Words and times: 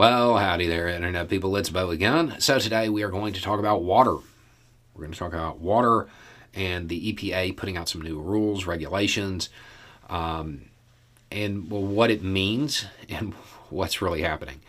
Well, 0.00 0.38
howdy 0.38 0.66
there, 0.66 0.88
Internet 0.88 1.28
people. 1.28 1.54
It's 1.58 1.68
Beau 1.68 1.90
again. 1.90 2.36
So, 2.38 2.58
today 2.58 2.88
we 2.88 3.02
are 3.02 3.10
going 3.10 3.34
to 3.34 3.42
talk 3.42 3.58
about 3.58 3.82
water. 3.82 4.14
We're 4.94 5.02
going 5.02 5.12
to 5.12 5.18
talk 5.18 5.34
about 5.34 5.58
water 5.58 6.08
and 6.54 6.88
the 6.88 7.12
EPA 7.12 7.54
putting 7.58 7.76
out 7.76 7.90
some 7.90 8.00
new 8.00 8.18
rules, 8.18 8.64
regulations, 8.64 9.50
um, 10.08 10.70
and 11.30 11.68
what 11.68 12.10
it 12.10 12.22
means 12.22 12.86
and 13.10 13.34
what's 13.68 14.00
really 14.00 14.22
happening. 14.22 14.62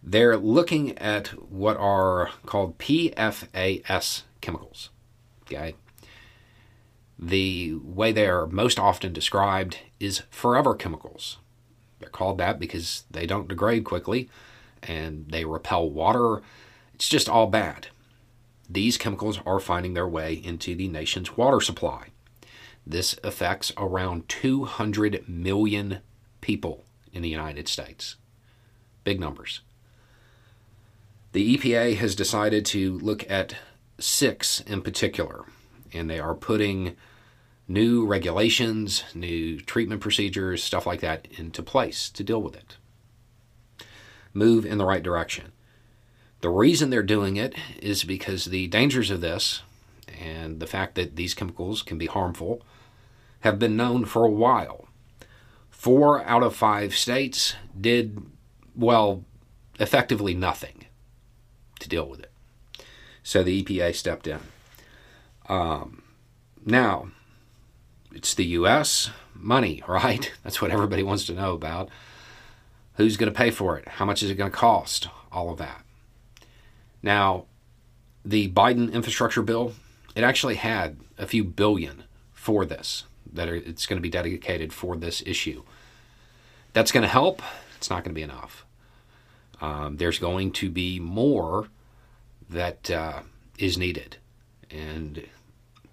They're 0.00 0.36
looking 0.36 0.96
at 0.98 1.26
what 1.50 1.76
are 1.78 2.30
called 2.46 2.78
PFAS 2.78 4.22
chemicals. 4.40 4.90
Okay. 5.42 5.74
The 7.18 7.74
way 7.82 8.12
they 8.12 8.28
are 8.28 8.46
most 8.46 8.78
often 8.78 9.12
described 9.12 9.78
is 9.98 10.22
forever 10.30 10.76
chemicals. 10.76 11.38
They're 12.00 12.08
called 12.08 12.38
that 12.38 12.58
because 12.58 13.04
they 13.10 13.26
don't 13.26 13.48
degrade 13.48 13.84
quickly 13.84 14.28
and 14.82 15.26
they 15.28 15.44
repel 15.44 15.88
water. 15.88 16.42
It's 16.94 17.08
just 17.08 17.28
all 17.28 17.46
bad. 17.46 17.88
These 18.68 18.98
chemicals 18.98 19.40
are 19.44 19.60
finding 19.60 19.94
their 19.94 20.08
way 20.08 20.34
into 20.34 20.74
the 20.74 20.88
nation's 20.88 21.36
water 21.36 21.60
supply. 21.60 22.08
This 22.86 23.18
affects 23.22 23.72
around 23.76 24.28
200 24.28 25.28
million 25.28 25.98
people 26.40 26.84
in 27.12 27.22
the 27.22 27.28
United 27.28 27.68
States. 27.68 28.16
Big 29.04 29.20
numbers. 29.20 29.60
The 31.32 31.56
EPA 31.56 31.96
has 31.96 32.14
decided 32.14 32.64
to 32.66 32.98
look 32.98 33.28
at 33.30 33.54
six 33.98 34.60
in 34.60 34.82
particular, 34.82 35.44
and 35.92 36.08
they 36.08 36.18
are 36.18 36.34
putting 36.34 36.96
new 37.70 38.04
regulations, 38.04 39.04
new 39.14 39.60
treatment 39.60 40.00
procedures, 40.00 40.62
stuff 40.62 40.86
like 40.86 41.00
that 41.00 41.28
into 41.38 41.62
place 41.62 42.10
to 42.10 42.24
deal 42.24 42.42
with 42.42 42.56
it. 42.56 42.76
Move 44.34 44.66
in 44.66 44.76
the 44.76 44.84
right 44.84 45.04
direction. 45.04 45.52
The 46.40 46.48
reason 46.48 46.90
they're 46.90 47.02
doing 47.04 47.36
it 47.36 47.54
is 47.80 48.02
because 48.02 48.46
the 48.46 48.66
dangers 48.66 49.08
of 49.08 49.20
this 49.20 49.62
and 50.20 50.58
the 50.58 50.66
fact 50.66 50.96
that 50.96 51.14
these 51.14 51.32
chemicals 51.32 51.82
can 51.82 51.96
be 51.96 52.06
harmful 52.06 52.60
have 53.40 53.60
been 53.60 53.76
known 53.76 54.04
for 54.04 54.24
a 54.24 54.30
while. 54.30 54.88
Four 55.70 56.24
out 56.24 56.42
of 56.42 56.56
five 56.56 56.96
states 56.96 57.54
did, 57.80 58.20
well, 58.74 59.24
effectively 59.78 60.34
nothing 60.34 60.86
to 61.78 61.88
deal 61.88 62.08
with 62.08 62.18
it. 62.18 62.32
So 63.22 63.44
the 63.44 63.62
EPA 63.62 63.94
stepped 63.94 64.26
in. 64.26 64.40
Um, 65.48 66.02
now, 66.66 67.10
it's 68.12 68.34
the 68.34 68.44
U.S. 68.46 69.10
money, 69.34 69.82
right? 69.88 70.32
That's 70.42 70.60
what 70.60 70.70
everybody 70.70 71.02
wants 71.02 71.26
to 71.26 71.34
know 71.34 71.54
about. 71.54 71.88
Who's 72.94 73.16
going 73.16 73.32
to 73.32 73.36
pay 73.36 73.50
for 73.50 73.78
it? 73.78 73.88
How 73.88 74.04
much 74.04 74.22
is 74.22 74.30
it 74.30 74.34
going 74.34 74.50
to 74.50 74.56
cost? 74.56 75.08
All 75.32 75.50
of 75.50 75.58
that. 75.58 75.84
Now, 77.02 77.46
the 78.24 78.50
Biden 78.50 78.92
infrastructure 78.92 79.42
bill, 79.42 79.74
it 80.14 80.24
actually 80.24 80.56
had 80.56 80.98
a 81.16 81.26
few 81.26 81.44
billion 81.44 82.04
for 82.32 82.64
this, 82.66 83.04
that 83.32 83.48
it's 83.48 83.86
going 83.86 83.96
to 83.96 84.02
be 84.02 84.10
dedicated 84.10 84.72
for 84.72 84.96
this 84.96 85.22
issue. 85.24 85.62
That's 86.72 86.92
going 86.92 87.02
to 87.02 87.08
help. 87.08 87.42
It's 87.76 87.90
not 87.90 88.04
going 88.04 88.14
to 88.14 88.18
be 88.18 88.22
enough. 88.22 88.66
Um, 89.60 89.96
there's 89.96 90.18
going 90.18 90.52
to 90.52 90.70
be 90.70 90.98
more 91.00 91.68
that 92.48 92.90
uh, 92.90 93.20
is 93.58 93.78
needed. 93.78 94.16
And, 94.70 95.26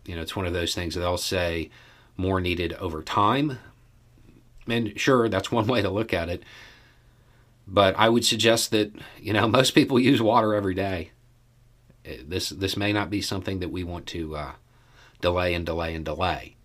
you 0.05 0.15
know, 0.15 0.21
it's 0.21 0.35
one 0.35 0.45
of 0.45 0.53
those 0.53 0.73
things 0.73 0.95
that 0.95 1.01
they'll 1.01 1.17
say, 1.17 1.69
more 2.17 2.41
needed 2.41 2.73
over 2.73 3.01
time. 3.03 3.59
And 4.67 4.99
sure, 4.99 5.29
that's 5.29 5.51
one 5.51 5.67
way 5.67 5.81
to 5.81 5.89
look 5.89 6.13
at 6.13 6.29
it. 6.29 6.43
But 7.67 7.95
I 7.97 8.09
would 8.09 8.25
suggest 8.25 8.71
that, 8.71 8.91
you 9.19 9.33
know, 9.33 9.47
most 9.47 9.71
people 9.71 9.99
use 9.99 10.21
water 10.21 10.53
every 10.53 10.73
day. 10.73 11.11
Uh, 12.05 12.13
this, 12.25 12.49
this 12.49 12.75
may 12.75 12.91
not 12.91 13.09
be 13.09 13.21
something 13.21 13.59
that 13.59 13.71
we 13.71 13.83
want 13.83 14.07
to 14.07 14.35
uh, 14.35 14.51
delay 15.21 15.53
and 15.53 15.65
delay 15.65 15.93
and 15.93 16.03
delay. 16.03 16.55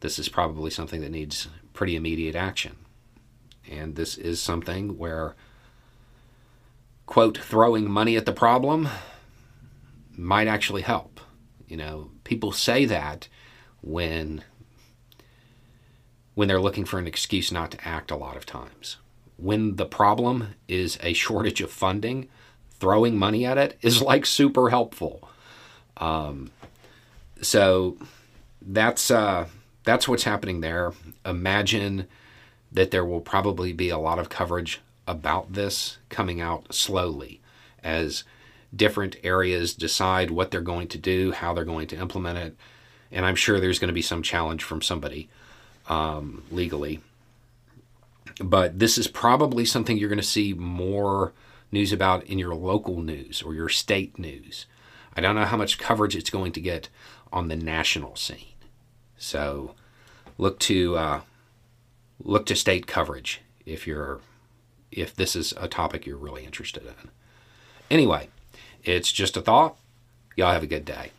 This 0.00 0.18
is 0.18 0.28
probably 0.28 0.70
something 0.70 1.00
that 1.00 1.10
needs 1.10 1.48
pretty 1.72 1.96
immediate 1.96 2.36
action. 2.36 2.76
And 3.70 3.96
this 3.96 4.16
is 4.16 4.40
something 4.40 4.98
where, 4.98 5.34
quote, 7.06 7.38
throwing 7.38 7.90
money 7.90 8.16
at 8.16 8.26
the 8.26 8.32
problem 8.32 8.88
might 10.16 10.46
actually 10.46 10.82
help. 10.82 11.20
You 11.66 11.78
know, 11.78 12.10
people 12.24 12.52
say 12.52 12.84
that 12.84 13.28
when 13.82 14.44
when 16.34 16.48
they're 16.48 16.60
looking 16.60 16.84
for 16.84 16.98
an 16.98 17.06
excuse 17.06 17.52
not 17.52 17.70
to 17.70 17.88
act 17.88 18.10
a 18.10 18.16
lot 18.16 18.36
of 18.36 18.46
times. 18.46 18.96
When 19.36 19.76
the 19.76 19.86
problem 19.86 20.54
is 20.68 20.98
a 21.02 21.12
shortage 21.12 21.60
of 21.60 21.70
funding, 21.70 22.28
throwing 22.78 23.16
money 23.16 23.44
at 23.44 23.58
it 23.58 23.78
is 23.82 24.02
like 24.02 24.26
super 24.26 24.70
helpful. 24.70 25.28
Um, 25.96 26.50
so 27.40 27.96
that's 28.60 29.10
uh, 29.10 29.46
that's 29.84 30.08
what's 30.08 30.24
happening 30.24 30.60
there. 30.60 30.92
Imagine 31.24 32.06
that 32.72 32.90
there 32.90 33.04
will 33.04 33.20
probably 33.20 33.72
be 33.72 33.88
a 33.88 33.98
lot 33.98 34.18
of 34.18 34.28
coverage 34.28 34.80
about 35.06 35.52
this 35.52 35.98
coming 36.08 36.40
out 36.40 36.74
slowly 36.74 37.40
as 37.82 38.24
different 38.74 39.16
areas 39.22 39.74
decide 39.74 40.30
what 40.30 40.50
they're 40.50 40.60
going 40.60 40.88
to 40.88 40.98
do, 40.98 41.30
how 41.30 41.54
they're 41.54 41.64
going 41.64 41.86
to 41.86 41.96
implement 41.96 42.38
it, 42.38 42.56
and 43.12 43.24
I'm 43.24 43.36
sure 43.36 43.60
there's 43.60 43.78
going 43.78 43.88
to 43.88 43.94
be 43.94 44.02
some 44.02 44.22
challenge 44.22 44.64
from 44.64 44.82
somebody 44.82 45.28
um, 45.88 46.42
legally. 46.50 47.00
But 48.40 48.78
this 48.78 48.98
is 48.98 49.06
probably 49.06 49.64
something 49.64 49.96
you're 49.96 50.08
going 50.08 50.18
to 50.18 50.22
see 50.22 50.54
more 50.54 51.32
news 51.70 51.92
about 51.92 52.24
in 52.24 52.38
your 52.38 52.54
local 52.54 53.00
news 53.00 53.42
or 53.42 53.54
your 53.54 53.68
state 53.68 54.18
news. 54.18 54.66
I 55.16 55.20
don't 55.20 55.36
know 55.36 55.44
how 55.44 55.56
much 55.56 55.78
coverage 55.78 56.16
it's 56.16 56.30
going 56.30 56.52
to 56.52 56.60
get 56.60 56.88
on 57.32 57.48
the 57.48 57.56
national 57.56 58.16
scene. 58.16 58.54
So 59.16 59.74
look 60.38 60.58
to 60.60 60.96
uh, 60.96 61.20
look 62.22 62.46
to 62.46 62.56
state 62.56 62.86
coverage 62.86 63.40
if 63.64 63.86
you're 63.86 64.20
if 64.90 65.14
this 65.14 65.34
is 65.36 65.52
a 65.56 65.68
topic 65.68 66.06
you're 66.06 66.16
really 66.16 66.44
interested 66.44 66.84
in. 66.84 67.10
Anyway, 67.90 68.28
it's 68.82 69.12
just 69.12 69.36
a 69.36 69.40
thought. 69.40 69.76
Y'all 70.36 70.52
have 70.52 70.62
a 70.62 70.68
good 70.68 70.84
day. 70.84 71.10